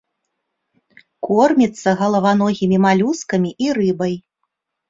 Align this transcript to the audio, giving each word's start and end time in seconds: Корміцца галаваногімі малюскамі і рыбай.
Корміцца 1.27 1.89
галаваногімі 2.01 2.77
малюскамі 2.87 3.55
і 3.67 3.73
рыбай. 3.81 4.13